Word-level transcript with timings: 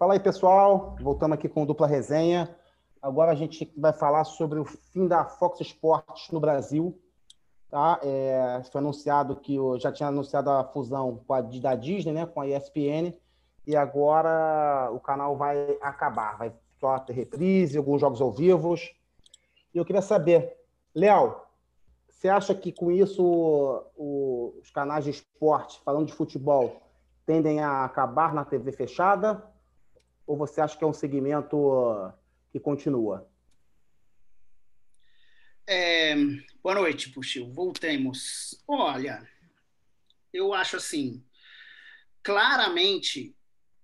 Fala 0.00 0.14
aí, 0.14 0.18
pessoal. 0.18 0.96
Voltando 0.98 1.34
aqui 1.34 1.46
com 1.46 1.66
dupla 1.66 1.86
resenha. 1.86 2.56
Agora 3.02 3.32
a 3.32 3.34
gente 3.34 3.70
vai 3.76 3.92
falar 3.92 4.24
sobre 4.24 4.58
o 4.58 4.64
fim 4.64 5.06
da 5.06 5.26
Fox 5.26 5.60
Sports 5.60 6.30
no 6.30 6.40
Brasil. 6.40 6.98
Tá? 7.70 8.00
É, 8.02 8.62
foi 8.72 8.78
anunciado 8.78 9.36
que 9.36 9.58
já 9.78 9.92
tinha 9.92 10.08
anunciado 10.08 10.48
a 10.48 10.64
fusão 10.64 11.20
a 11.28 11.42
da 11.42 11.74
Disney, 11.74 12.14
né, 12.14 12.24
com 12.24 12.40
a 12.40 12.48
ESPN, 12.48 13.12
e 13.66 13.76
agora 13.76 14.90
o 14.90 14.98
canal 15.00 15.36
vai 15.36 15.76
acabar, 15.82 16.38
vai 16.38 16.50
só 16.80 16.98
ter 17.00 17.12
reprise, 17.12 17.76
alguns 17.76 18.00
jogos 18.00 18.22
ao 18.22 18.32
vivo. 18.32 18.76
E 18.76 19.76
eu 19.76 19.84
queria 19.84 20.00
saber, 20.00 20.56
Léo, 20.94 21.36
você 22.08 22.30
acha 22.30 22.54
que 22.54 22.72
com 22.72 22.90
isso 22.90 23.22
o, 23.22 24.54
os 24.62 24.70
canais 24.70 25.04
de 25.04 25.10
esporte, 25.10 25.78
falando 25.84 26.06
de 26.06 26.14
futebol, 26.14 26.80
tendem 27.26 27.60
a 27.60 27.84
acabar 27.84 28.32
na 28.32 28.46
TV 28.46 28.72
fechada? 28.72 29.50
Ou 30.30 30.36
você 30.36 30.60
acha 30.60 30.78
que 30.78 30.84
é 30.84 30.86
um 30.86 30.92
segmento 30.92 31.58
que 32.52 32.60
continua? 32.60 33.28
É, 35.66 36.14
boa 36.62 36.76
noite, 36.76 37.10
Puxil. 37.10 37.50
Voltemos. 37.50 38.62
Olha, 38.64 39.28
eu 40.32 40.54
acho 40.54 40.76
assim, 40.76 41.20
claramente 42.22 43.34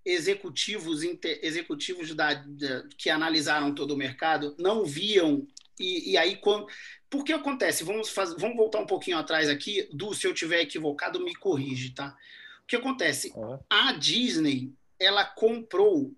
executivos 0.05 1.01
executivos 1.43 2.15
da, 2.15 2.35
da, 2.35 2.87
que 2.97 3.09
analisaram 3.09 3.75
todo 3.75 3.91
o 3.91 3.97
mercado 3.97 4.55
não 4.57 4.85
viam 4.85 5.45
e, 5.77 6.11
e 6.11 6.17
aí 6.17 6.37
quando 6.37 6.65
por 7.09 7.25
que 7.25 7.33
acontece 7.33 7.83
vamos 7.83 8.07
fazer, 8.07 8.37
vamos 8.39 8.55
voltar 8.55 8.79
um 8.79 8.87
pouquinho 8.87 9.17
atrás 9.17 9.49
aqui 9.49 9.89
do 9.91 10.13
se 10.13 10.25
eu 10.25 10.33
tiver 10.33 10.61
equivocado 10.61 11.19
me 11.19 11.35
corrige 11.35 11.89
tá 11.89 12.17
o 12.63 12.67
que 12.67 12.77
acontece 12.77 13.33
a 13.69 13.91
Disney 13.91 14.73
ela 14.97 15.25
comprou 15.25 16.15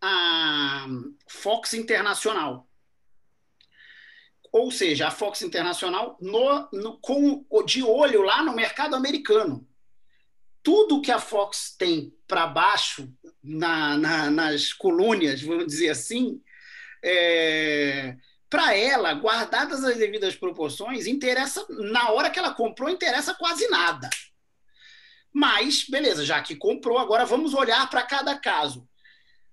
a 0.00 0.86
Fox 1.28 1.74
Internacional. 1.74 2.68
Ou 4.52 4.70
seja, 4.70 5.08
a 5.08 5.10
Fox 5.10 5.42
Internacional 5.42 6.16
no, 6.20 6.68
no, 6.72 6.98
com, 6.98 7.44
de 7.64 7.82
olho 7.82 8.22
lá 8.22 8.42
no 8.42 8.54
mercado 8.54 8.94
americano. 8.94 9.66
Tudo 10.62 11.02
que 11.02 11.12
a 11.12 11.18
Fox 11.18 11.74
tem 11.78 12.12
para 12.26 12.46
baixo, 12.46 13.12
na, 13.42 13.96
na, 13.96 14.30
nas 14.30 14.72
colônias, 14.72 15.40
vamos 15.40 15.66
dizer 15.66 15.90
assim, 15.90 16.42
é, 17.02 18.16
para 18.50 18.74
ela, 18.74 19.12
guardadas 19.14 19.84
as 19.84 19.96
devidas 19.96 20.34
proporções, 20.34 21.06
interessa, 21.06 21.64
na 21.68 22.10
hora 22.10 22.30
que 22.30 22.38
ela 22.38 22.52
comprou, 22.52 22.88
interessa 22.88 23.34
quase 23.34 23.68
nada. 23.68 24.08
Mas, 25.32 25.84
beleza, 25.88 26.24
já 26.24 26.40
que 26.42 26.56
comprou, 26.56 26.98
agora 26.98 27.24
vamos 27.24 27.54
olhar 27.54 27.88
para 27.90 28.02
cada 28.02 28.36
caso. 28.38 28.88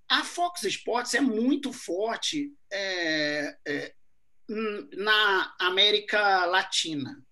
A 0.08 0.22
Fox 0.22 0.64
Sports 0.64 1.14
é 1.14 1.20
muito 1.20 1.72
forte 1.72 2.52
é, 2.70 3.56
é, 3.66 3.94
na 4.48 5.54
América 5.58 6.44
Latina. 6.46 7.24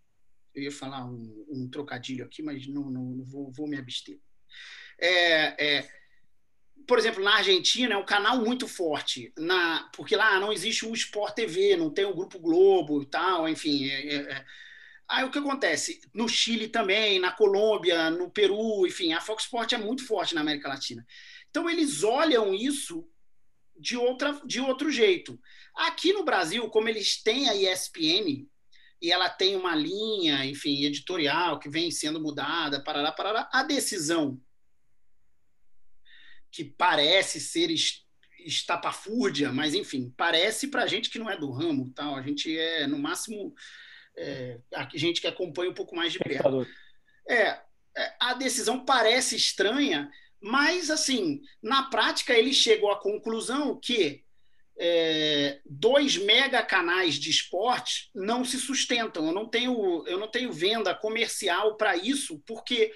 Eu 0.55 0.65
ia 0.65 0.73
falar 0.73 1.05
um, 1.05 1.47
um 1.51 1.69
trocadilho 1.69 2.25
aqui, 2.25 2.43
mas 2.43 2.67
não, 2.67 2.91
não, 2.91 3.05
não 3.05 3.25
vou, 3.25 3.51
vou, 3.51 3.67
me 3.67 3.77
abster. 3.77 4.19
É, 4.99 5.79
é, 5.79 5.91
por 6.87 6.99
exemplo, 6.99 7.23
na 7.23 7.37
Argentina 7.37 7.95
é 7.95 7.97
um 7.97 8.05
canal 8.05 8.39
muito 8.39 8.67
forte, 8.69 9.33
na, 9.37 9.89
porque 9.95 10.17
lá 10.17 10.39
não 10.39 10.53
existe 10.53 10.85
o 10.85 10.95
Sport 10.95 11.35
TV, 11.35 11.77
não 11.77 11.91
tem 11.91 12.05
o 12.05 12.15
Grupo 12.15 12.39
Globo 12.39 13.03
e 13.03 13.07
tal, 13.07 13.49
enfim. 13.49 13.89
É, 13.89 14.15
é. 14.15 14.45
Aí 15.09 15.25
o 15.25 15.31
que 15.31 15.39
acontece? 15.39 16.01
No 16.15 16.29
Chile 16.29 16.69
também, 16.69 17.19
na 17.19 17.33
Colômbia, 17.33 18.11
no 18.11 18.31
Peru, 18.31 18.87
enfim, 18.87 19.13
a 19.13 19.21
Fox 19.21 19.45
Sport 19.45 19.73
é 19.73 19.79
muito 19.79 20.07
forte 20.07 20.35
na 20.35 20.41
América 20.41 20.69
Latina. 20.69 21.07
Então, 21.53 21.69
eles 21.69 22.03
olham 22.03 22.55
isso 22.55 23.07
de, 23.79 23.95
outra, 23.95 24.41
de 24.45 24.59
outro 24.59 24.91
jeito. 24.91 25.39
Aqui 25.77 26.15
no 26.15 26.25
Brasil, 26.25 26.67
como 26.71 26.89
eles 26.89 27.23
têm 27.23 27.51
a 27.51 27.55
ESPN, 27.55 28.49
e 29.03 29.13
ela 29.13 29.29
tem 29.29 29.55
uma 29.55 29.75
linha, 29.75 30.47
enfim, 30.47 30.85
editorial 30.85 31.59
que 31.59 31.69
vem 31.69 31.91
sendo 31.91 32.21
mudada, 32.21 32.83
parará, 32.83 33.13
parará, 33.13 33.51
a 33.53 33.63
decisão 33.63 34.41
que 36.51 36.65
parece 36.65 37.39
ser 37.39 37.69
estapafúrdia, 38.39 39.53
mas 39.53 39.75
enfim, 39.75 40.13
parece 40.17 40.69
para 40.69 40.85
a 40.85 40.87
gente 40.87 41.11
que 41.11 41.19
não 41.19 41.29
é 41.29 41.37
do 41.37 41.51
ramo, 41.51 41.93
tal. 41.95 42.17
A 42.17 42.23
gente 42.23 42.57
é 42.57 42.87
no 42.87 42.99
máximo 42.99 43.55
é, 44.17 44.59
a 44.75 44.89
gente 44.95 45.21
que 45.21 45.27
acompanha 45.27 45.71
um 45.71 45.75
pouco 45.75 45.95
mais 45.95 46.13
de 46.13 46.19
perto. 46.19 46.67
É, 47.29 47.61
é, 47.97 48.17
a 48.21 48.35
decisão 48.35 48.85
parece 48.85 49.37
estranha, 49.37 50.11
mas, 50.43 50.91
assim, 50.91 51.41
na 51.63 51.85
prática, 51.85 52.35
ele 52.35 52.53
chegou 52.53 52.91
à 52.91 52.99
conclusão 52.99 53.79
que 53.79 54.25
é, 54.79 55.61
dois 55.65 56.17
mega 56.17 56.63
canais 56.63 57.15
de 57.15 57.31
esporte 57.31 58.11
não 58.13 58.45
se 58.45 58.59
sustentam. 58.59 59.27
Eu 59.27 59.33
não 59.33 59.49
tenho, 59.49 60.05
eu 60.07 60.19
não 60.19 60.29
tenho 60.29 60.53
venda 60.53 60.95
comercial 60.95 61.77
para 61.77 61.97
isso, 61.97 62.43
porque 62.45 62.93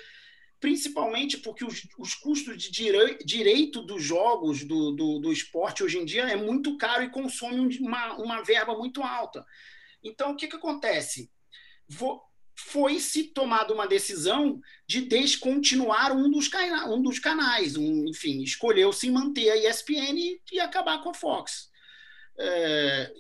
principalmente 0.59 1.37
porque 1.37 1.65
os, 1.65 1.87
os 1.99 2.15
custos 2.15 2.57
de 2.57 2.71
dire, 2.71 3.19
direito 3.25 3.83
dos 3.83 4.03
jogos 4.03 4.65
do, 4.65 4.91
do, 4.93 5.19
do, 5.21 5.33
esporte 5.33 5.85
hoje 5.85 5.99
em 5.99 6.05
dia 6.05 6.23
é 6.23 6.35
muito 6.35 6.77
caro 6.77 7.05
e 7.05 7.11
consome 7.11 7.79
uma, 7.79 8.17
uma 8.17 8.43
verba 8.43 8.77
muito 8.77 9.03
alta. 9.03 9.45
Então, 10.03 10.33
o 10.33 10.37
que, 10.37 10.49
que 10.49 10.57
acontece? 10.57 11.31
Vou, 11.89 12.23
foi 12.57 12.99
se 12.99 13.25
tomada 13.25 13.73
uma 13.73 13.87
decisão 13.87 14.61
de 14.87 15.03
descontinuar 15.03 16.17
um 16.17 16.31
dos, 16.31 16.49
cana 16.49 16.89
um 16.89 17.03
dos 17.03 17.19
canais. 17.19 17.77
Um, 17.77 18.07
enfim, 18.09 18.43
escolheu-se 18.43 19.11
manter 19.11 19.51
a 19.51 19.57
ESPN 19.57 20.41
e 20.51 20.59
acabar 20.59 21.03
com 21.03 21.11
a 21.11 21.15
Fox. 21.15 21.71
É... 22.39 23.13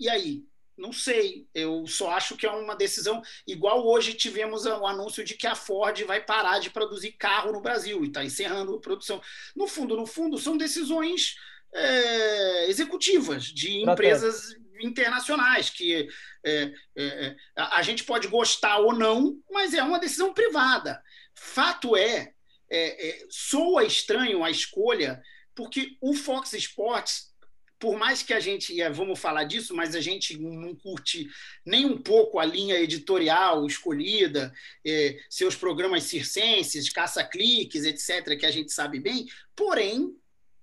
E 0.00 0.08
aí? 0.08 0.44
Não 0.76 0.92
sei. 0.92 1.46
Eu 1.54 1.86
só 1.86 2.10
acho 2.10 2.36
que 2.36 2.44
é 2.44 2.50
uma 2.50 2.74
decisão. 2.74 3.22
Igual 3.46 3.86
hoje 3.86 4.14
tivemos 4.14 4.66
o 4.66 4.86
anúncio 4.86 5.24
de 5.24 5.34
que 5.34 5.46
a 5.46 5.54
Ford 5.54 6.02
vai 6.02 6.20
parar 6.20 6.58
de 6.58 6.70
produzir 6.70 7.12
carro 7.12 7.52
no 7.52 7.60
Brasil 7.60 8.04
e 8.04 8.08
está 8.08 8.24
encerrando 8.24 8.74
a 8.74 8.80
produção. 8.80 9.22
No 9.54 9.68
fundo, 9.68 9.96
no 9.96 10.06
fundo, 10.06 10.36
são 10.38 10.56
decisões 10.56 11.36
é, 11.72 12.68
executivas 12.68 13.44
de 13.44 13.82
empresas 13.82 14.56
internacionais, 14.80 15.70
que 15.70 16.08
é, 16.44 16.62
é, 16.62 16.74
é 16.96 17.36
a 17.56 17.82
gente 17.82 18.04
pode 18.04 18.28
gostar 18.28 18.78
ou 18.78 18.92
não, 18.92 19.38
mas 19.50 19.74
é 19.74 19.82
uma 19.82 19.98
decisão 19.98 20.32
privada. 20.32 21.02
Fato 21.34 21.96
é, 21.96 22.32
é, 22.70 23.08
é, 23.08 23.26
soa 23.28 23.84
estranho 23.84 24.42
a 24.42 24.50
escolha, 24.50 25.22
porque 25.54 25.96
o 26.00 26.14
Fox 26.14 26.52
Sports, 26.54 27.32
por 27.78 27.98
mais 27.98 28.22
que 28.22 28.32
a 28.32 28.40
gente, 28.40 28.74
vamos 28.90 29.18
falar 29.18 29.44
disso, 29.44 29.74
mas 29.74 29.94
a 29.94 30.00
gente 30.00 30.38
não 30.38 30.74
curte 30.74 31.28
nem 31.64 31.84
um 31.84 32.00
pouco 32.00 32.38
a 32.38 32.44
linha 32.44 32.76
editorial 32.76 33.66
escolhida, 33.66 34.52
é, 34.84 35.18
seus 35.28 35.54
programas 35.54 36.04
circenses, 36.04 36.90
caça-cliques, 36.90 37.84
etc., 37.84 38.38
que 38.38 38.46
a 38.46 38.50
gente 38.50 38.72
sabe 38.72 38.98
bem, 38.98 39.26
porém, 39.54 40.16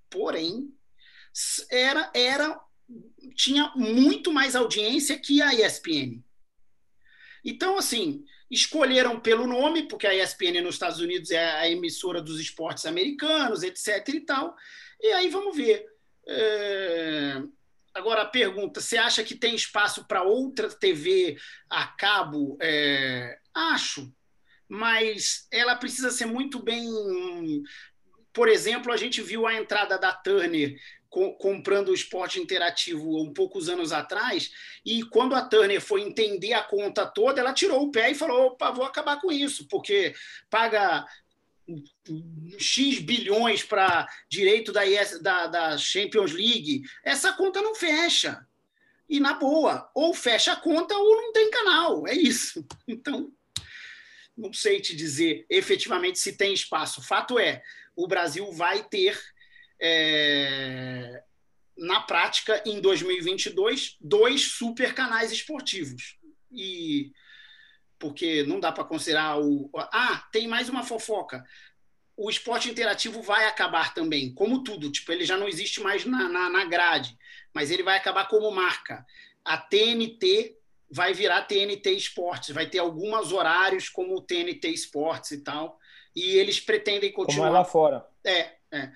porém, 0.10 0.74
era, 1.70 2.12
era 2.14 2.60
tinha 3.36 3.72
muito 3.76 4.32
mais 4.32 4.56
audiência 4.56 5.18
que 5.18 5.42
a 5.42 5.54
ESPN. 5.54 6.24
Então, 7.44 7.78
assim, 7.78 8.24
escolheram 8.50 9.20
pelo 9.20 9.48
nome, 9.48 9.88
porque 9.88 10.06
a 10.06 10.14
ESPN 10.14 10.62
nos 10.62 10.76
Estados 10.76 11.00
Unidos 11.00 11.32
é 11.32 11.52
a 11.54 11.70
emissora 11.70 12.22
dos 12.22 12.40
esportes 12.40 12.86
americanos, 12.86 13.64
etc. 13.64 14.08
e 14.10 14.22
tal. 14.22 14.56
E 15.00 15.08
aí 15.14 15.30
vamos 15.30 15.56
ver. 15.56 15.86
É... 16.28 17.42
Agora 17.94 18.22
a 18.24 18.28
pergunta: 18.28 18.82
você 18.82 18.98
acha 18.98 19.24
que 19.24 19.36
tem 19.36 19.56
espaço 19.56 20.06
para 20.06 20.24
outra 20.24 20.70
TV 20.70 21.38
a 21.70 21.88
cabo? 21.88 22.58
É... 22.62 23.40
Acho, 23.54 24.14
mas 24.68 25.48
ela 25.52 25.76
precisa 25.76 26.12
ser 26.12 26.26
muito 26.26 26.62
bem. 26.62 26.86
Por 28.34 28.48
exemplo, 28.48 28.92
a 28.92 28.98
gente 28.98 29.22
viu 29.22 29.48
a 29.48 29.56
entrada 29.56 29.98
da 29.98 30.14
Turner 30.14 30.78
comprando 31.12 31.90
o 31.90 31.94
esporte 31.94 32.40
interativo 32.40 33.22
um 33.22 33.34
poucos 33.34 33.68
anos 33.68 33.92
atrás, 33.92 34.50
e 34.86 35.04
quando 35.04 35.36
a 35.36 35.42
Turner 35.42 35.82
foi 35.82 36.02
entender 36.02 36.54
a 36.54 36.64
conta 36.64 37.06
toda, 37.06 37.42
ela 37.42 37.54
tirou 37.54 37.84
o 37.84 37.92
pé 37.92 38.12
e 38.12 38.16
falou: 38.16 38.48
opa, 38.48 38.72
vou 38.72 38.86
acabar 38.86 39.20
com 39.20 39.30
isso, 39.30 39.68
porque 39.68 40.16
paga 40.50 41.06
X 42.58 43.00
bilhões 43.00 43.64
para 43.64 44.08
direito 44.30 44.72
da, 44.72 44.82
da, 45.22 45.48
da 45.48 45.78
Champions 45.78 46.32
League, 46.32 46.84
essa 47.04 47.34
conta 47.34 47.62
não 47.62 47.76
fecha. 47.76 48.46
E 49.08 49.20
na 49.20 49.34
boa, 49.34 49.92
ou 49.94 50.14
fecha 50.14 50.54
a 50.54 50.56
conta 50.56 50.96
ou 50.96 51.18
não 51.18 51.34
tem 51.34 51.52
canal. 51.52 52.08
É 52.08 52.14
isso. 52.14 52.66
Então, 52.88 53.32
não 54.38 54.54
sei 54.54 54.80
te 54.80 54.96
dizer 54.96 55.46
efetivamente 55.50 56.18
se 56.18 56.38
tem 56.38 56.54
espaço. 56.54 57.02
Fato 57.02 57.38
é, 57.38 57.62
o 57.96 58.08
Brasil 58.08 58.50
vai 58.54 58.84
ter 58.84 59.20
é, 59.82 61.24
na 61.78 62.02
prática, 62.02 62.62
em 62.66 62.80
2022, 62.80 63.98
dois 64.00 64.44
super 64.44 64.94
canais 64.94 65.32
esportivos. 65.32 66.18
E 66.52 67.12
porque 67.98 68.44
não 68.44 68.60
dá 68.60 68.72
para 68.72 68.84
considerar 68.84 69.40
o. 69.40 69.70
Ah, 69.74 70.28
tem 70.32 70.48
mais 70.48 70.70
uma 70.70 70.84
fofoca. 70.84 71.44
o 72.18 72.30
esporte 72.30 72.70
interativo 72.70 73.22
vai 73.22 73.46
acabar 73.46 73.94
também, 73.94 74.34
como 74.34 74.64
tudo. 74.64 74.92
Tipo, 74.92 75.12
ele 75.12 75.26
já 75.26 75.38
não 75.38 75.48
existe 75.48 75.80
mais 75.82 76.06
na, 76.06 76.30
na, 76.30 76.50
na 76.50 76.66
grade, 76.66 77.18
mas 77.54 77.72
ele 77.72 77.84
vai 77.84 77.98
acabar 77.98 78.28
como 78.28 78.52
marca. 78.52 79.06
A 79.44 79.58
TNT 79.58 80.58
vai 80.90 81.14
virar 81.14 81.44
TNT 81.44 81.92
Esportes, 81.92 82.54
vai 82.54 82.68
ter 82.68 82.80
alguns 82.80 83.32
horários 83.32 83.88
como 83.88 84.16
o 84.16 84.22
TNT 84.22 84.68
Esportes 84.68 85.32
e 85.32 85.44
tal, 85.44 85.80
e 86.16 86.38
eles 86.38 86.60
pretendem 86.60 87.12
continuar. 87.12 87.48
Como 87.48 87.56
é 87.56 87.60
lá 87.60 87.66
fora. 87.66 88.06
É, 88.24 88.52
é. 88.72 88.92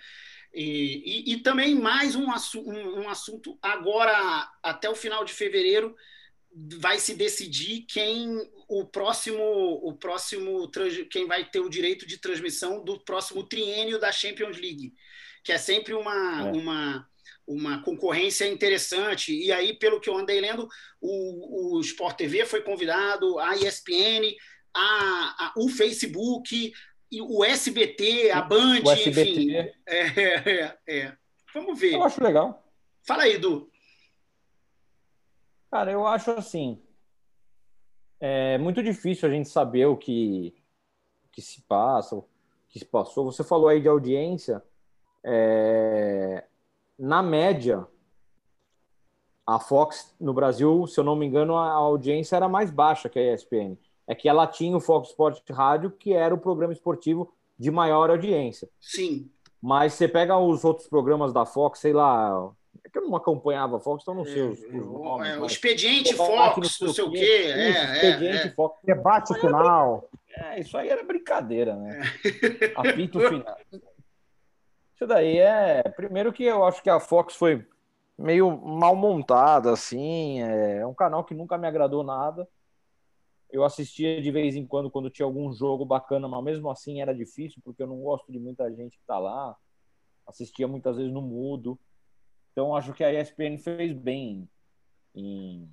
E, 0.55 1.27
e, 1.27 1.33
e 1.33 1.37
também 1.41 1.75
mais 1.75 2.15
um, 2.15 2.27
um, 2.29 3.01
um 3.01 3.09
assunto 3.09 3.59
agora, 3.61 4.49
até 4.63 4.89
o 4.89 4.95
final 4.95 5.25
de 5.25 5.33
fevereiro, 5.33 5.93
vai 6.77 6.97
se 6.97 7.13
decidir 7.13 7.81
quem 7.81 8.49
o 8.69 8.85
próximo 8.85 9.43
o 9.83 9.93
próximo 9.93 10.71
quem 11.11 11.27
vai 11.27 11.43
ter 11.49 11.59
o 11.59 11.69
direito 11.69 12.07
de 12.07 12.17
transmissão 12.17 12.83
do 12.83 12.97
próximo 13.01 13.43
triênio 13.43 13.99
da 13.99 14.11
Champions 14.11 14.57
League 14.57 14.93
que 15.43 15.51
é 15.51 15.57
sempre 15.57 15.93
uma, 15.93 16.47
é. 16.47 16.51
uma 16.51 17.09
uma 17.45 17.83
concorrência 17.83 18.47
interessante 18.47 19.37
e 19.37 19.51
aí 19.51 19.77
pelo 19.77 19.99
que 19.99 20.09
eu 20.09 20.17
andei 20.17 20.39
lendo 20.39 20.67
o, 21.01 21.77
o 21.77 21.81
Sport 21.81 22.15
TV 22.15 22.45
foi 22.45 22.61
convidado 22.61 23.37
a 23.37 23.55
ESPN 23.57 24.33
a, 24.73 25.45
a 25.47 25.53
o 25.57 25.67
Facebook 25.67 26.71
e 27.11 27.21
o 27.21 27.43
SBT 27.43 28.31
a 28.31 28.41
Band 28.41 28.81
o 28.83 28.91
SBT. 28.91 29.31
enfim 29.31 29.55
é, 29.55 29.73
é, 29.87 30.77
é, 30.87 31.13
vamos 31.53 31.79
ver 31.79 31.93
eu 31.93 32.03
acho 32.03 32.23
legal 32.23 32.63
fala 33.03 33.23
aí 33.23 33.33
Edu 33.33 33.69
Cara, 35.75 35.91
eu 35.91 36.07
acho 36.07 36.31
assim. 36.31 36.81
É 38.17 38.57
muito 38.57 38.81
difícil 38.81 39.27
a 39.27 39.31
gente 39.31 39.49
saber 39.49 39.85
o 39.87 39.97
que, 39.97 40.55
o 41.25 41.29
que 41.33 41.41
se 41.41 41.61
passa, 41.63 42.15
o 42.15 42.25
que 42.69 42.79
se 42.79 42.85
passou. 42.85 43.25
Você 43.25 43.43
falou 43.43 43.67
aí 43.67 43.81
de 43.81 43.89
audiência. 43.89 44.63
É, 45.21 46.45
na 46.97 47.21
média, 47.21 47.85
a 49.45 49.59
Fox 49.59 50.15
no 50.17 50.33
Brasil, 50.33 50.87
se 50.87 50.97
eu 50.97 51.03
não 51.03 51.13
me 51.13 51.25
engano, 51.25 51.57
a 51.57 51.71
audiência 51.71 52.37
era 52.37 52.47
mais 52.47 52.71
baixa 52.71 53.09
que 53.09 53.19
a 53.19 53.33
ESPN. 53.33 53.77
É 54.07 54.13
que 54.13 54.29
ela 54.29 54.45
tinha 54.47 54.75
o 54.77 54.81
Fox 54.81 55.09
Sport 55.09 55.41
Rádio, 55.49 55.91
que 55.91 56.13
era 56.13 56.33
o 56.33 56.39
programa 56.39 56.73
esportivo 56.73 57.33
de 57.57 57.71
maior 57.71 58.09
audiência. 58.09 58.69
Sim. 58.79 59.29
Mas 59.61 59.93
você 59.93 60.07
pega 60.07 60.37
os 60.37 60.63
outros 60.63 60.87
programas 60.87 61.33
da 61.33 61.45
Fox, 61.45 61.79
sei 61.79 61.93
lá, 61.93 62.51
é 62.83 62.89
que 62.89 62.99
eu 62.99 63.03
não 63.03 63.15
acompanhava 63.15 63.77
a 63.77 63.79
Fox, 63.79 64.03
então 64.03 64.13
não 64.13 64.25
sei 64.25 64.43
os, 64.43 64.59
os 64.59 64.85
nomes. 64.85 65.27
É, 65.27 65.39
o 65.39 65.45
Expediente 65.45 66.13
Fox, 66.13 66.79
não 66.79 66.93
sei 66.93 67.03
o 67.03 67.11
quê. 67.11 67.17
É, 67.17 67.69
isso, 67.69 67.79
é, 67.79 67.95
expediente 67.95 68.47
é, 68.47 68.51
Fox. 68.51 68.79
Debate 68.83 69.31
isso 69.31 69.41
final. 69.41 70.09
Era, 70.29 70.55
é, 70.55 70.59
isso 70.59 70.77
aí 70.77 70.89
era 70.89 71.03
brincadeira, 71.03 71.75
né? 71.75 72.01
Apito 72.75 73.19
final. 73.19 73.57
Isso 74.93 75.07
daí 75.07 75.39
é. 75.39 75.81
Primeiro 75.95 76.31
que 76.31 76.43
eu 76.43 76.63
acho 76.63 76.83
que 76.83 76.89
a 76.89 76.99
Fox 76.99 77.35
foi 77.35 77.65
meio 78.17 78.55
mal 78.57 78.95
montada, 78.95 79.71
assim. 79.71 80.41
É 80.41 80.85
um 80.85 80.93
canal 80.93 81.23
que 81.23 81.33
nunca 81.33 81.57
me 81.57 81.67
agradou 81.67 82.03
nada. 82.03 82.47
Eu 83.55 83.63
assistia 83.63 84.21
de 84.21 84.31
vez 84.31 84.53
em 84.57 84.67
quando 84.67 84.91
quando 84.91 85.09
tinha 85.09 85.25
algum 85.25 85.49
jogo 85.53 85.85
bacana, 85.85 86.27
mas 86.27 86.43
mesmo 86.43 86.69
assim 86.69 87.01
era 87.01 87.15
difícil, 87.15 87.61
porque 87.63 87.81
eu 87.81 87.87
não 87.87 88.01
gosto 88.01 88.29
de 88.29 88.37
muita 88.37 88.69
gente 88.75 88.97
que 88.97 89.05
tá 89.07 89.17
lá. 89.17 89.55
Assistia 90.27 90.67
muitas 90.67 90.97
vezes 90.97 91.13
no 91.13 91.21
mudo. 91.21 91.79
Então, 92.51 92.75
acho 92.75 92.91
que 92.91 93.01
a 93.01 93.13
ESPN 93.13 93.57
fez 93.57 93.93
bem 93.93 94.49
em 95.15 95.69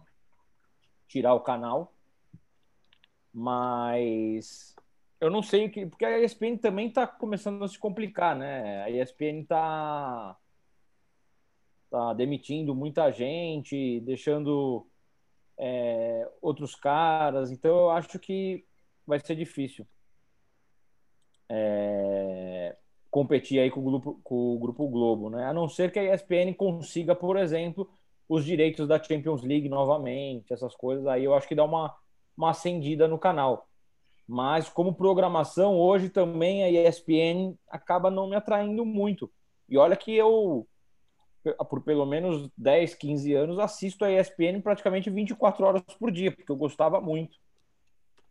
tirar 1.09 1.35
o 1.35 1.41
canal, 1.41 1.93
mas 3.35 4.77
eu 5.21 5.29
não 5.29 5.43
sei 5.43 5.69
que, 5.69 5.85
porque 5.85 6.05
a 6.05 6.21
ESPN 6.21 6.59
também 6.59 6.87
está 6.87 7.05
começando 7.05 7.65
a 7.65 7.69
se 7.69 7.81
complicar, 7.81 8.37
né? 8.37 8.85
A 8.85 8.91
ESPN 8.91 9.41
está 9.41 10.39
tá 11.91 12.15
demitindo 12.15 12.77
muita 12.77 13.11
gente, 13.11 13.99
deixando 14.03 14.87
é, 15.65 16.29
outros 16.41 16.75
caras, 16.75 17.53
então 17.53 17.71
eu 17.71 17.91
acho 17.91 18.19
que 18.19 18.65
vai 19.07 19.21
ser 19.21 19.37
difícil. 19.37 19.87
É, 21.49 22.77
competir 23.09 23.61
aí 23.61 23.71
com 23.71 23.79
o 23.79 23.85
grupo, 23.85 24.21
com 24.25 24.57
o 24.57 24.59
grupo 24.59 24.89
Globo, 24.89 25.31
né? 25.31 25.45
A 25.45 25.53
não 25.53 25.69
ser 25.69 25.93
que 25.93 26.01
a 26.01 26.15
ESPN 26.15 26.53
consiga, 26.57 27.15
por 27.15 27.37
exemplo, 27.37 27.89
os 28.29 28.45
direitos 28.45 28.89
da 28.89 29.01
Champions 29.01 29.45
League 29.45 29.69
novamente, 29.69 30.53
essas 30.53 30.75
coisas 30.75 31.07
aí, 31.07 31.23
eu 31.23 31.33
acho 31.33 31.47
que 31.47 31.55
dá 31.55 31.63
uma, 31.63 31.95
uma 32.37 32.51
acendida 32.51 33.07
no 33.07 33.19
canal. 33.19 33.69
Mas 34.27 34.69
como 34.69 34.93
programação, 34.93 35.79
hoje 35.79 36.09
também 36.09 36.65
a 36.65 36.89
ESPN 36.89 37.55
acaba 37.69 38.11
não 38.11 38.29
me 38.29 38.35
atraindo 38.35 38.85
muito. 38.85 39.31
E 39.69 39.79
olha 39.79 39.95
que 39.95 40.13
eu, 40.13 40.67
por 41.69 41.83
pelo 41.83 42.07
menos 42.07 42.49
10, 42.57 42.95
15 42.95 43.35
anos, 43.35 43.59
assisto 43.59 44.05
a 44.05 44.13
ESPN 44.13 44.61
praticamente 44.63 45.11
24 45.11 45.65
horas 45.65 45.83
por 45.99 46.11
dia, 46.11 46.31
porque 46.31 46.51
eu 46.51 46.57
gostava 46.57 47.01
muito. 47.01 47.37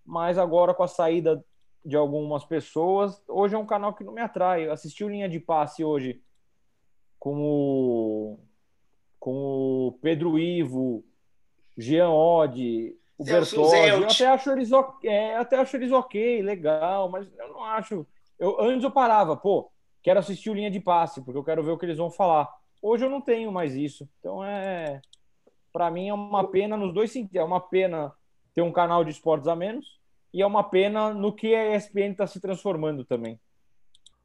Mas 0.05 0.37
agora 0.37 0.73
com 0.73 0.83
a 0.83 0.87
saída 0.87 1.43
de 1.83 1.95
algumas 1.95 2.45
pessoas. 2.45 3.21
Hoje 3.27 3.55
é 3.55 3.57
um 3.57 3.65
canal 3.65 3.93
que 3.93 4.03
não 4.03 4.13
me 4.13 4.21
atrai. 4.21 4.67
Eu 4.67 4.71
assisti 4.71 5.03
o 5.03 5.09
Linha 5.09 5.27
de 5.27 5.39
Passe 5.39 5.83
hoje 5.83 6.21
com 7.19 7.35
o, 7.35 8.39
com 9.19 9.87
o 9.87 9.99
Pedro 10.01 10.39
Ivo, 10.39 11.03
Jean 11.77 12.09
Oddi, 12.09 12.95
o 13.17 13.23
Bertozzi. 13.23 13.77
Eu 13.87 14.03
até 14.05 14.27
acho, 14.27 14.51
eles, 14.51 14.69
é, 15.03 15.35
até 15.35 15.57
acho 15.57 15.77
eles 15.77 15.91
ok, 15.91 16.41
legal, 16.41 17.09
mas 17.09 17.27
eu 17.37 17.47
não 17.49 17.63
acho. 17.63 18.05
Eu, 18.39 18.59
antes 18.59 18.83
eu 18.83 18.91
parava, 18.91 19.35
pô, 19.35 19.71
quero 20.01 20.19
assistir 20.19 20.49
o 20.49 20.53
Linha 20.53 20.71
de 20.71 20.79
Passe, 20.79 21.21
porque 21.21 21.37
eu 21.37 21.43
quero 21.43 21.63
ver 21.63 21.71
o 21.71 21.77
que 21.77 21.85
eles 21.85 21.97
vão 21.97 22.09
falar. 22.09 22.49
Hoje 22.81 23.05
eu 23.05 23.09
não 23.09 23.21
tenho 23.21 23.51
mais 23.51 23.75
isso. 23.75 24.07
Então 24.19 24.43
é. 24.43 25.01
Para 25.71 25.89
mim 25.89 26.09
é 26.09 26.13
uma 26.13 26.47
pena 26.49 26.75
nos 26.75 26.93
dois 26.93 27.11
sentidos. 27.11 27.35
É 27.35 27.43
uma 27.43 27.61
pena 27.61 28.13
ter 28.53 28.61
um 28.61 28.71
canal 28.71 29.03
de 29.03 29.11
esportes 29.11 29.47
a 29.47 29.55
menos 29.55 29.99
e 30.33 30.41
é 30.41 30.45
uma 30.45 30.63
pena 30.63 31.13
no 31.13 31.33
que 31.33 31.53
a 31.53 31.75
ESPN 31.75 32.11
está 32.11 32.25
se 32.25 32.39
transformando 32.39 33.03
também. 33.03 33.39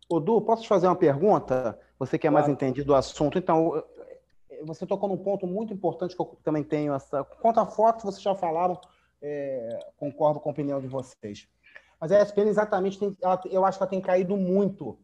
O 0.09 0.21
Du, 0.21 0.41
posso 0.41 0.63
te 0.63 0.69
fazer 0.69 0.87
uma 0.87 0.97
pergunta? 0.97 1.79
Você 1.99 2.19
que 2.19 2.27
é 2.27 2.31
mais 2.31 2.49
entendido 2.49 2.87
do 2.87 2.95
assunto. 2.95 3.39
Então, 3.39 3.83
você 4.65 4.87
tocou 4.87 5.09
num 5.09 5.17
ponto 5.17 5.47
muito 5.47 5.73
importante 5.73 6.15
que 6.15 6.23
eu 6.23 6.39
também 6.45 6.63
tenho 6.63 6.95
essa. 6.95 7.25
Quanto 7.25 7.59
a 7.59 7.67
fotos, 7.67 8.05
vocês 8.05 8.23
já 8.23 8.35
falaram, 8.35 8.79
é, 9.21 9.79
concordo 9.97 10.39
com 10.39 10.49
a 10.49 10.53
opinião 10.53 10.81
de 10.81 10.87
vocês. 10.87 11.49
Mas 12.01 12.13
a 12.13 12.23
ESPN 12.23 12.49
exatamente 12.49 12.99
tem, 12.99 13.17
ela, 13.21 13.41
eu 13.51 13.65
acho 13.65 13.79
que 13.79 13.83
ela 13.83 13.91
tem 13.91 14.01
caído 14.01 14.37
muito, 14.37 14.99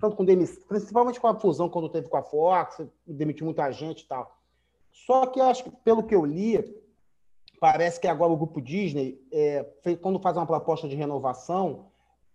tanto 0.00 0.16
com 0.16 0.24
demissão, 0.24 0.62
principalmente 0.68 1.20
com 1.20 1.26
a 1.26 1.34
fusão 1.34 1.68
quando 1.68 1.88
teve 1.88 2.08
com 2.08 2.16
a 2.16 2.22
Fox, 2.22 2.86
demitiu 3.06 3.44
muita 3.44 3.70
gente 3.70 4.02
e 4.02 4.06
tal. 4.06 4.36
Só 4.92 5.26
que 5.26 5.40
acho 5.40 5.64
que, 5.64 5.70
pelo 5.70 6.02
que 6.02 6.14
eu 6.14 6.24
li, 6.24 6.62
Parece 7.60 8.00
que 8.00 8.06
agora 8.06 8.32
o 8.32 8.36
grupo 8.36 8.60
Disney, 8.60 9.18
é, 9.32 9.64
quando 10.00 10.20
faz 10.20 10.36
uma 10.36 10.46
proposta 10.46 10.86
de 10.88 10.94
renovação, 10.94 11.86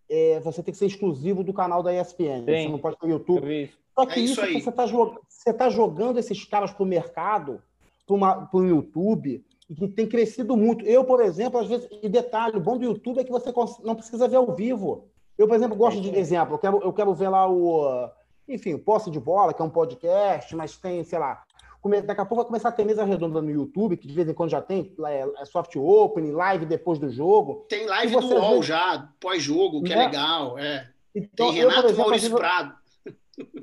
é, 0.10 0.40
você 0.40 0.64
tem 0.64 0.72
que 0.72 0.78
ser 0.78 0.88
exclusivo 0.88 1.44
do 1.44 1.54
canal 1.54 1.84
da 1.84 1.94
ESPN. 1.94 2.40
Sim. 2.40 2.46
Você 2.46 2.68
não 2.70 2.80
pode 2.80 2.98
ter 2.98 3.06
o 3.06 3.10
YouTube. 3.10 3.72
Só 3.94 4.06
que 4.06 4.20
é 4.20 4.24
isso, 4.24 4.44
isso 4.46 4.64
você 4.64 4.70
está 4.70 4.86
você 4.86 5.54
tá 5.54 5.70
jogando 5.70 6.18
esses 6.18 6.44
caras 6.46 6.72
para 6.72 6.84
o 6.84 6.88
mercado, 6.88 7.62
para 8.08 8.48
o 8.54 8.66
YouTube, 8.66 9.44
e 9.70 9.76
que 9.76 9.88
tem 9.90 10.08
crescido 10.08 10.58
muito. 10.58 10.86
Eu, 10.86 11.04
por 11.04 11.22
exemplo, 11.22 11.60
às 11.60 11.68
vezes, 11.68 11.88
e 12.02 12.10
detalhe, 12.10 12.58
o 12.58 12.62
bom 12.62 12.78
do 12.78 12.86
YouTube 12.86 13.20
é 13.20 13.24
que 13.24 13.32
você 13.32 13.54
não 13.84 13.96
precisa 13.96 14.28
ver 14.28 14.38
ao 14.38 14.56
vivo. 14.56 15.08
Eu, 15.42 15.48
por 15.48 15.56
exemplo, 15.56 15.76
gosto 15.76 16.00
de 16.00 16.16
exemplo, 16.16 16.56
eu 16.56 16.60
quero, 16.60 16.82
eu 16.84 16.94
quero 16.94 17.14
ver 17.14 17.30
lá 17.30 17.50
o, 17.50 18.10
enfim, 18.48 18.76
o 18.76 18.80
Posse 18.80 19.10
de 19.10 19.20
Bola, 19.20 19.54
que 19.54 19.62
é 19.62 19.66
um 19.66 19.70
podcast, 19.70 20.56
mas 20.56 20.78
tem, 20.78 21.04
sei 21.04 21.18
lá, 21.20 21.44
Daqui 22.06 22.22
a 22.22 22.26
pouco 22.26 22.44
vai 22.44 22.46
começar 22.46 22.70
a 22.70 22.72
ter 22.72 22.86
mesa 22.86 23.04
redonda 23.04 23.42
no 23.42 23.50
YouTube, 23.50 23.98
que 23.98 24.08
de 24.08 24.14
vez 24.14 24.30
em 24.30 24.36
quando 24.36 24.52
já 24.52 24.62
tem 24.62 24.94
é, 25.04 25.28
é 25.40 25.46
soft 25.46 25.76
open, 25.76 26.32
live 26.32 26.64
depois 26.68 27.00
do 27.00 27.10
jogo. 27.10 27.66
Tem 27.68 27.88
live 27.88 28.18
do 28.18 28.36
UOL 28.36 28.62
vê... 28.62 28.68
já, 28.68 29.10
pós-jogo, 29.20 29.82
que 29.82 29.92
é, 29.92 29.96
é 29.96 30.06
legal. 30.06 30.60
É. 30.60 30.88
Então, 31.16 31.48
tem 31.48 31.56
Renato 31.56 31.80
eu, 31.80 31.86
exemplo, 31.86 32.02
Maurício 32.04 32.36
Prado. 32.36 32.76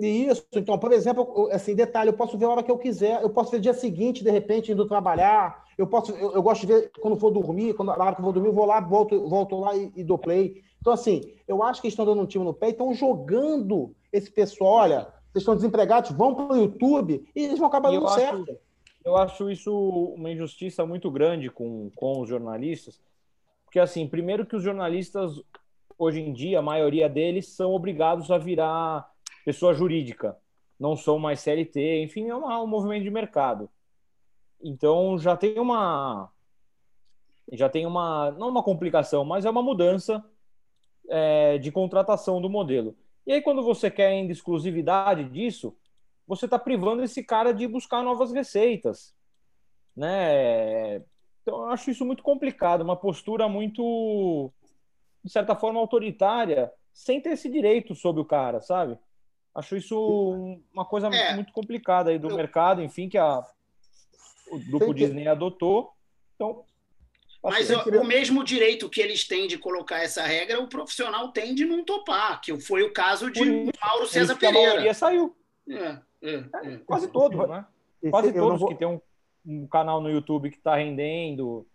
Isso, 0.01 0.45
então, 0.53 0.77
por 0.81 0.93
exemplo, 0.93 1.49
assim, 1.53 1.77
detalhe, 1.77 2.11
eu 2.11 2.15
posso 2.15 2.37
ver 2.37 2.47
a 2.47 2.49
hora 2.49 2.63
que 2.65 2.71
eu 2.73 2.79
quiser, 2.79 3.23
eu 3.23 3.31
posso 3.31 3.53
ver 3.53 3.61
dia 3.61 3.73
seguinte, 3.73 4.25
de 4.25 4.31
repente, 4.33 4.73
indo 4.73 4.89
trabalhar, 4.89 5.65
eu 5.77 5.87
posso, 5.87 6.11
eu, 6.11 6.33
eu 6.33 6.43
gosto 6.43 6.63
de 6.63 6.73
ver 6.73 6.91
quando 7.01 7.17
for 7.17 7.31
dormir, 7.31 7.75
quando, 7.75 7.97
na 7.97 8.05
hora 8.05 8.15
que 8.17 8.21
eu 8.21 8.25
vou 8.25 8.33
dormir, 8.33 8.49
eu 8.49 8.55
vou 8.55 8.65
lá, 8.65 8.81
volto, 8.81 9.29
volto 9.29 9.61
lá 9.61 9.77
e, 9.77 9.93
e 9.95 10.03
dou 10.03 10.19
play. 10.19 10.61
Então, 10.81 10.93
assim, 10.93 11.35
eu 11.47 11.63
acho 11.63 11.83
que 11.83 11.89
estão 11.89 12.05
dando 12.05 12.23
um 12.23 12.27
time 12.27 12.45
no 12.45 12.55
pé 12.55 12.69
e 12.69 12.71
estão 12.71 12.95
jogando 12.95 13.95
esse 14.13 14.31
pessoal, 14.31 14.75
olha, 14.75 15.01
vocês 15.31 15.43
estão 15.43 15.55
desempregados, 15.55 16.11
vão 16.13 16.35
para 16.35 16.53
o 16.53 16.57
YouTube 16.57 17.29
e 17.35 17.45
eles 17.45 17.59
vão 17.59 17.69
acabar 17.69 17.91
dando 17.91 18.09
certo. 18.11 18.43
Acho, 18.43 18.59
eu 19.05 19.17
acho 19.17 19.51
isso 19.51 19.73
uma 20.15 20.31
injustiça 20.31 20.87
muito 20.87 21.11
grande 21.11 21.51
com, 21.51 21.91
com 21.95 22.21
os 22.21 22.29
jornalistas, 22.29 23.01
porque, 23.65 23.79
assim, 23.79 24.07
primeiro 24.07 24.47
que 24.47 24.57
os 24.57 24.63
jornalistas, 24.63 25.43
hoje 25.99 26.21
em 26.21 26.33
dia, 26.33 26.61
a 26.61 26.63
maioria 26.63 27.09
deles 27.09 27.49
são 27.49 27.73
obrigados 27.73 28.31
a 28.31 28.39
virar 28.39 29.11
pessoa 29.45 29.75
jurídica, 29.75 30.37
não 30.79 30.97
são 30.97 31.19
mais 31.19 31.41
CLT, 31.41 32.03
enfim, 32.03 32.29
é 32.29 32.35
uma, 32.35 32.63
um 32.63 32.67
movimento 32.67 33.03
de 33.03 33.11
mercado. 33.11 33.69
Então, 34.63 35.19
já 35.19 35.37
tem 35.37 35.59
uma. 35.59 36.31
Já 37.53 37.69
tem 37.69 37.87
uma. 37.87 38.31
Não 38.33 38.49
uma 38.49 38.63
complicação, 38.63 39.25
mas 39.25 39.45
é 39.45 39.51
uma 39.51 39.63
mudança 39.63 40.25
é, 41.09 41.59
de 41.59 41.71
contratação 41.71 42.41
do 42.41 42.51
modelo. 42.51 42.97
E 43.27 43.33
aí, 43.33 43.43
quando 43.43 43.63
você 43.63 43.91
quer 43.91 44.09
ainda 44.09 44.33
exclusividade 44.33 45.25
disso, 45.25 45.77
você 46.27 46.45
está 46.45 46.59
privando 46.59 47.03
esse 47.03 47.23
cara 47.23 47.53
de 47.53 47.67
buscar 47.67 48.03
novas 48.03 48.33
receitas. 48.33 49.15
Né? 49.97 50.97
Então, 51.43 51.63
eu 51.63 51.67
acho 51.67 51.91
isso 51.91 52.05
muito 52.05 52.23
complicado, 52.23 52.83
uma 52.83 52.97
postura 52.97 53.49
muito, 53.49 54.53
de 55.25 55.33
certa 55.33 55.57
forma, 55.57 55.81
autoritária, 55.81 56.73
sem 56.93 57.21
ter 57.21 57.31
esse 57.31 57.51
direito 57.51 57.95
sobre 57.95 58.21
o 58.21 58.25
cara, 58.25 58.61
sabe? 58.61 58.99
Acho 59.55 59.77
isso 59.77 60.59
uma 60.73 60.85
coisa 60.85 61.09
é, 61.09 61.35
muito 61.35 61.53
complicada 61.53 62.11
aí 62.11 62.19
do 62.19 62.29
eu... 62.29 62.37
mercado, 62.37 62.83
enfim, 62.83 63.09
que 63.09 63.19
a, 63.19 63.45
o 64.51 64.59
grupo 64.59 64.95
Disney 64.95 65.27
adotou. 65.27 65.93
Então, 66.35 66.65
mas 67.43 67.71
o, 67.71 68.01
o, 68.01 68.05
mesmo 68.05 68.43
direito 68.43 68.89
que 68.91 69.01
eles 69.01 69.27
têm 69.27 69.47
de 69.47 69.57
colocar 69.59 70.03
essa 70.03 70.23
regra, 70.23 70.61
o 70.61 70.69
profissional 70.69 71.31
tem 71.31 71.55
de 71.55 71.65
não 71.65 71.85
topar, 71.85 72.41
que 72.41 72.59
foi 72.61 72.83
o 72.83 72.93
caso 72.93 73.31
de 73.31 73.41
isso, 73.41 73.73
Mauro 73.81 74.07
César 74.07 74.37
Pereira. 74.37 74.69
A 74.69 74.71
maioria 74.71 74.95
saiu. 74.95 75.37
É, 75.69 75.99
é, 76.23 76.35
é. 76.65 76.77
Quase 76.85 77.09
todos, 77.09 77.49
né? 77.49 77.65
Quase 78.11 78.33
todos 78.33 78.61
vou... 78.61 78.69
que 78.69 78.75
tem 78.75 78.89
um, 78.89 79.01
um, 79.47 79.67
canal 79.69 80.01
no 80.01 80.11
YouTube 80.11 80.51
que 80.51 80.57
está 80.57 80.77
rendendo 80.77 81.67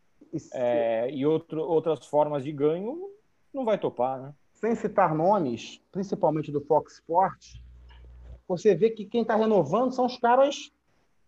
é, 0.53 1.09
e 1.11 1.25
outro, 1.25 1.61
outras 1.61 2.05
formas 2.05 2.43
de 2.43 2.51
ganho, 2.51 3.09
não 3.53 3.63
vai 3.63 3.77
topar, 3.77 4.21
né? 4.21 4.33
Sem 4.53 4.75
citar 4.75 5.13
nomes, 5.15 5.81
principalmente 5.91 6.51
do 6.51 6.61
Fox 6.61 6.93
Sports, 6.93 7.61
você 8.47 8.75
vê 8.75 8.89
que 8.89 9.05
quem 9.05 9.21
está 9.21 9.35
renovando 9.35 9.93
são 9.93 10.05
os 10.05 10.17
caras 10.17 10.71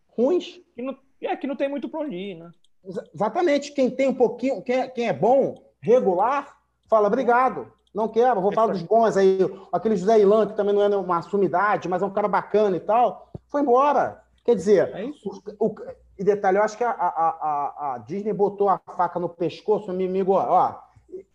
ruins. 0.07 0.61
Que 0.75 0.81
não, 0.81 0.97
é, 1.21 1.35
que 1.35 1.47
não 1.47 1.55
tem 1.55 1.69
muito 1.69 1.89
para 1.89 2.01
onde 2.01 2.15
ir, 2.15 2.35
né? 2.35 2.51
Exatamente. 3.13 3.71
Quem 3.71 3.89
tem 3.89 4.07
um 4.07 4.13
pouquinho, 4.13 4.61
quem 4.61 4.75
é, 4.81 4.87
quem 4.87 5.07
é 5.07 5.13
bom, 5.13 5.55
regular, 5.81 6.57
fala 6.89 7.07
obrigado. 7.07 7.71
Não 7.93 8.09
quero, 8.09 8.41
vou 8.41 8.51
falar 8.51 8.73
dos 8.73 8.83
bons 8.83 9.15
aí. 9.15 9.39
Aquele 9.71 9.95
José 9.95 10.19
Ilan, 10.19 10.47
que 10.47 10.53
também 10.53 10.75
não 10.75 10.81
é 10.81 10.97
uma 10.97 11.21
sumidade, 11.21 11.87
mas 11.87 12.01
é 12.01 12.05
um 12.05 12.11
cara 12.11 12.27
bacana 12.27 12.75
e 12.75 12.81
tal, 12.81 13.31
foi 13.47 13.61
embora. 13.61 14.21
Quer 14.43 14.55
dizer, 14.55 14.89
é 14.93 15.05
o, 15.59 15.67
o, 15.67 15.75
e 16.17 16.23
detalhe, 16.23 16.57
eu 16.57 16.63
acho 16.63 16.77
que 16.77 16.83
a, 16.83 16.91
a, 16.91 17.07
a, 17.07 17.93
a, 17.93 17.97
Disney 17.99 18.33
botou 18.33 18.69
a 18.69 18.79
faca 18.95 19.19
no 19.19 19.29
pescoço, 19.29 19.91
meu 19.91 20.07
amigo, 20.07 20.33
ó. 20.33 20.75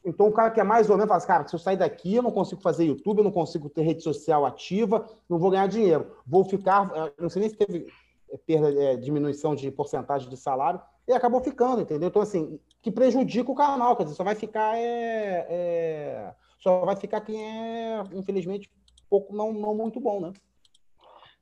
Então 0.04 0.28
o 0.28 0.32
cara 0.32 0.50
que 0.50 0.60
é 0.60 0.64
mais 0.64 0.90
ou 0.90 0.96
menos 0.96 1.08
fala 1.08 1.18
assim, 1.18 1.26
cara, 1.26 1.48
se 1.48 1.54
eu 1.54 1.58
sair 1.58 1.76
daqui, 1.76 2.14
eu 2.14 2.22
não 2.22 2.30
consigo 2.30 2.60
fazer 2.60 2.84
YouTube, 2.84 3.18
eu 3.18 3.24
não 3.24 3.30
consigo 3.30 3.68
ter 3.70 3.82
rede 3.82 4.02
social 4.02 4.44
ativa, 4.44 5.06
não 5.28 5.38
vou 5.38 5.50
ganhar 5.50 5.66
dinheiro. 5.66 6.12
Vou 6.26 6.44
ficar, 6.44 6.90
não 7.18 7.28
sei 7.28 7.40
nem 7.40 7.50
se 7.50 7.56
teve 7.56 7.86
é, 8.30 8.36
perda, 8.36 8.72
é, 8.72 8.96
diminuição 8.96 9.54
de 9.54 9.70
porcentagem 9.70 10.28
de 10.28 10.36
salário, 10.36 10.80
e 11.10 11.12
acabou 11.12 11.42
ficando, 11.42 11.80
entendeu? 11.82 12.08
Então, 12.08 12.22
assim, 12.22 12.60
que 12.80 12.90
prejudica 12.90 13.50
o 13.50 13.54
canal, 13.54 13.96
quer 13.96 14.04
dizer, 14.04 14.14
só 14.14 14.22
vai 14.22 14.36
ficar, 14.36 14.78
é, 14.78 15.46
é, 15.50 16.34
só 16.60 16.84
vai 16.84 16.94
ficar 16.94 17.20
quem 17.20 17.42
é, 17.44 18.04
infelizmente, 18.12 18.70
pouco, 19.08 19.34
não, 19.34 19.52
não 19.52 19.74
muito 19.74 19.98
bom, 19.98 20.20
né? 20.20 20.32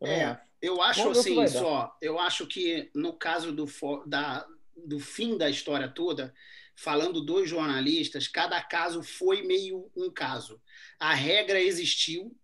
É, 0.00 0.38
eu 0.62 0.80
acho 0.80 1.10
assim, 1.10 1.46
só, 1.48 1.94
eu 2.00 2.18
acho 2.18 2.46
que 2.46 2.90
no 2.94 3.12
caso 3.12 3.52
do, 3.52 3.66
da, 4.06 4.46
do 4.74 4.98
fim 4.98 5.36
da 5.36 5.50
história 5.50 5.88
toda, 5.88 6.32
falando 6.74 7.20
dos 7.20 7.50
jornalistas, 7.50 8.26
cada 8.26 8.62
caso 8.62 9.02
foi 9.02 9.42
meio 9.42 9.90
um 9.94 10.10
caso. 10.10 10.62
A 10.98 11.12
regra 11.12 11.60
existiu 11.60 12.34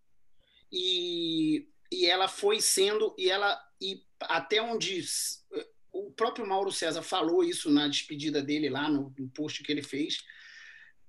e, 0.71 1.69
e 1.91 2.05
ela 2.05 2.29
foi 2.29 2.61
sendo, 2.61 3.15
e 3.17 3.31
ela, 3.31 3.59
e 3.81 4.03
até 4.21 4.61
onde 4.61 5.03
o 5.95 6.11
próprio 6.11 6.47
Mauro 6.47 6.73
César 6.73 7.03
falou 7.03 7.45
isso 7.45 7.71
na 7.71 7.87
despedida 7.87 8.43
dele 8.43 8.69
lá 8.69 8.89
no, 8.89 9.15
no 9.17 9.29
post 9.29 9.63
que 9.63 9.71
ele 9.71 9.83
fez. 9.83 10.25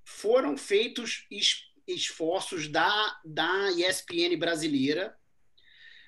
Foram 0.03 0.55
feitos 0.55 1.25
es, 1.31 1.63
esforços 1.87 2.67
da, 2.67 3.19
da 3.25 3.71
ESPN 3.71 4.37
brasileira 4.37 5.17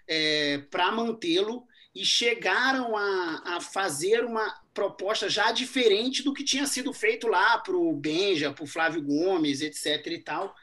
é, 0.08 0.60
para 0.70 0.92
mantê-lo 0.92 1.68
e 1.94 2.06
chegaram 2.06 2.96
a, 2.96 3.56
a, 3.56 3.62
fazer 3.62 4.24
uma 4.24 4.48
proposta 4.72 5.28
já 5.28 5.52
diferente 5.52 6.22
do 6.22 6.32
que 6.32 6.44
tinha 6.44 6.68
sido 6.68 6.94
feito 6.94 7.28
lá 7.28 7.58
para 7.58 7.76
o 7.76 7.92
Benja, 7.96 8.54
para 8.54 8.64
o 8.64 8.68
Flávio 8.68 9.02
Gomes, 9.02 9.62
etc. 9.62 10.06
e 10.06 10.20
tal, 10.20 10.56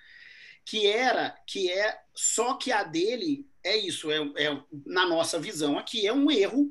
que 0.65 0.87
era 0.87 1.31
que 1.45 1.69
é 1.69 2.01
só 2.15 2.55
que 2.55 2.71
a 2.71 2.85
dele 2.85 3.45
é 3.65 3.77
isso, 3.77 4.13
é, 4.13 4.19
é 4.37 4.63
na 4.87 5.05
nossa 5.05 5.41
visão 5.41 5.77
aqui 5.77 6.07
é 6.07 6.13
um 6.13 6.31
erro 6.31 6.71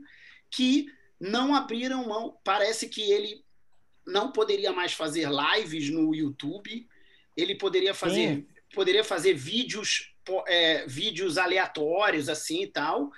que 0.50 0.88
não 1.20 1.56
abriram 1.56 2.08
mão. 2.08 2.38
Parece 2.44 2.90
que 2.90 3.02
ele 3.12 3.44
não 4.06 4.32
poderia 4.32 4.72
mais 4.72 4.94
fazer 4.94 5.30
lives 5.30 5.90
no 5.90 6.14
YouTube. 6.14 6.88
Ele 7.36 7.56
poderia 7.56 7.94
fazer, 7.94 8.46
poderia 8.74 9.04
fazer 9.04 9.34
vídeos, 9.34 10.14
é, 10.48 10.86
vídeos 10.86 11.38
aleatórios 11.38 12.30
assim 12.30 12.64
e 12.64 12.68
tal. 12.68 13.12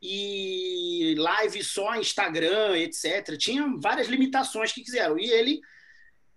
E 0.00 1.14
live 1.16 1.62
só 1.62 1.94
Instagram, 1.94 2.76
etc. 2.76 3.36
Tinha 3.38 3.72
várias 3.78 4.08
limitações 4.08 4.72
que 4.72 4.82
quiseram. 4.82 5.16
E 5.18 5.30
ele, 5.30 5.60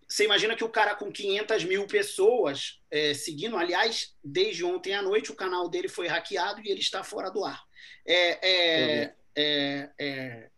você 0.07 0.25
imagina 0.25 0.55
que 0.55 0.63
o 0.63 0.69
cara 0.69 0.93
com 0.93 1.11
500 1.11 1.63
mil 1.63 1.87
pessoas 1.87 2.79
é, 2.91 3.15
seguindo, 3.15 3.57
aliás, 3.57 4.15
desde 4.23 4.63
ontem 4.63 4.93
à 4.93 5.01
noite 5.01 5.31
o 5.31 5.35
canal 5.35 5.67
dele 5.67 5.87
foi 5.87 6.07
hackeado 6.07 6.61
e 6.63 6.69
ele 6.69 6.79
está 6.79 7.03
fora 7.03 7.31
do 7.31 7.43
ar. 7.43 7.63
É, 8.05 8.47
é, 8.47 9.15
é, 9.35 9.89
é 9.99 10.49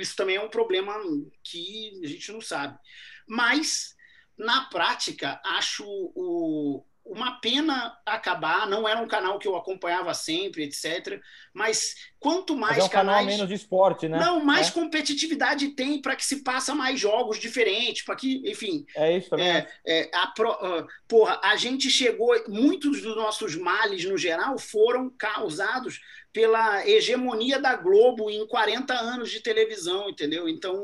isso 0.00 0.16
também 0.16 0.36
é 0.36 0.40
um 0.40 0.48
problema 0.48 0.94
que 1.42 2.00
a 2.04 2.06
gente 2.06 2.32
não 2.32 2.40
sabe. 2.40 2.78
Mas, 3.26 3.94
na 4.36 4.62
prática, 4.66 5.40
acho 5.44 5.84
o, 5.86 6.84
uma 7.08 7.40
pena 7.40 7.96
acabar. 8.04 8.66
Não 8.66 8.86
era 8.86 9.00
um 9.00 9.08
canal 9.08 9.38
que 9.38 9.48
eu 9.48 9.56
acompanhava 9.56 10.12
sempre, 10.14 10.64
etc. 10.64 11.20
Mas 11.52 11.94
quanto 12.20 12.54
mais 12.54 12.76
mas 12.76 12.84
é 12.84 12.86
um 12.86 12.90
canais, 12.90 13.18
canal 13.18 13.26
menos 13.26 13.48
de 13.48 13.54
esporte, 13.54 14.08
né? 14.08 14.18
Não, 14.18 14.44
mais 14.44 14.68
é. 14.68 14.72
competitividade 14.72 15.68
tem 15.68 16.00
para 16.00 16.14
que 16.14 16.24
se 16.24 16.42
passe 16.42 16.72
mais 16.72 17.00
jogos 17.00 17.38
diferentes, 17.38 18.04
para 18.04 18.16
que, 18.16 18.42
enfim. 18.48 18.84
É 18.94 19.16
isso 19.16 19.30
também. 19.30 19.48
É, 19.48 19.66
é, 19.86 20.10
a 20.14 20.26
pro, 20.28 20.52
uh, 20.52 20.86
porra, 21.08 21.40
a 21.42 21.56
gente 21.56 21.90
chegou. 21.90 22.28
Muitos 22.48 23.00
dos 23.00 23.16
nossos 23.16 23.56
males 23.56 24.04
no 24.04 24.18
geral 24.18 24.58
foram 24.58 25.10
causados 25.10 26.00
pela 26.32 26.86
hegemonia 26.86 27.58
da 27.58 27.74
Globo 27.74 28.30
em 28.30 28.46
40 28.46 28.94
anos 28.94 29.30
de 29.30 29.40
televisão, 29.40 30.08
entendeu? 30.08 30.48
Então, 30.48 30.76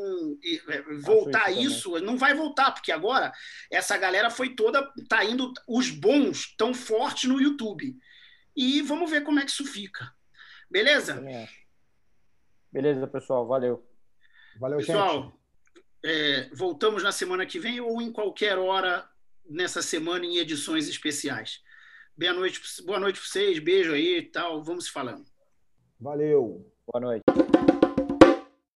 é, 0.68 0.82
voltar 1.00 1.50
isso, 1.50 1.96
isso 1.96 2.00
não 2.00 2.16
vai 2.16 2.34
voltar, 2.34 2.72
porque 2.72 2.90
agora 2.90 3.32
essa 3.70 3.96
galera 3.96 4.30
foi 4.30 4.54
toda, 4.54 4.90
tá 5.08 5.24
indo, 5.24 5.52
os 5.68 5.90
bons 5.90 6.54
tão 6.56 6.72
fortes 6.72 7.28
no 7.28 7.40
YouTube. 7.40 7.96
E 8.56 8.80
vamos 8.82 9.10
ver 9.10 9.22
como 9.22 9.38
é 9.38 9.44
que 9.44 9.50
isso 9.50 9.64
fica. 9.64 10.12
Beleza? 10.70 11.22
Beleza, 12.72 13.06
pessoal, 13.06 13.46
valeu. 13.46 13.86
Valeu, 14.58 14.78
pessoal, 14.78 15.22
gente. 15.22 15.44
É, 16.04 16.48
voltamos 16.52 17.02
na 17.02 17.12
semana 17.12 17.46
que 17.46 17.58
vem 17.58 17.80
ou 17.80 18.00
em 18.00 18.12
qualquer 18.12 18.58
hora 18.58 19.08
nessa 19.48 19.82
semana 19.82 20.24
em 20.24 20.38
edições 20.38 20.88
especiais. 20.88 21.62
Boa 22.16 22.32
noite, 22.32 22.60
boa 22.84 23.00
noite 23.00 23.18
para 23.18 23.28
vocês, 23.28 23.58
beijo 23.58 23.92
aí 23.92 24.18
e 24.18 24.22
tal, 24.22 24.62
vamos 24.62 24.88
falando. 24.88 25.33
Valeu. 26.04 26.60
Boa 26.86 27.00
noite. 27.00 27.43